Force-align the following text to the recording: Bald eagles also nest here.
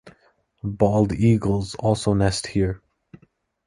Bald 0.63 1.11
eagles 1.13 1.75
also 1.75 2.15
nest 2.15 2.47
here. 2.47 2.81